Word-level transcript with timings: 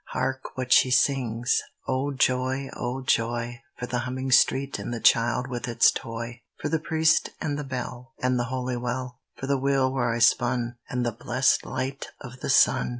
Hark 0.13 0.57
what 0.57 0.73
she 0.73 0.89
sings: 0.89 1.61
"O 1.87 2.11
joy, 2.11 2.69
O 2.75 3.03
joy, 3.03 3.61
For 3.77 3.85
the 3.85 3.99
humming 3.99 4.31
street, 4.31 4.79
and 4.79 4.91
the 4.91 4.99
child 4.99 5.45
with 5.47 5.67
its 5.67 5.91
toy! 5.91 6.41
For 6.59 6.69
the 6.69 6.79
priest 6.79 7.29
and 7.39 7.55
the 7.55 7.63
bell, 7.63 8.15
and 8.19 8.39
the 8.39 8.45
holy 8.45 8.77
well; 8.77 9.19
For 9.35 9.45
the 9.45 9.59
wheel 9.59 9.93
where 9.93 10.11
I 10.11 10.17
spun, 10.17 10.77
And 10.89 11.05
the 11.05 11.11
blessed 11.11 11.67
light 11.67 12.07
of 12.19 12.39
the 12.39 12.49
sun!" 12.49 12.89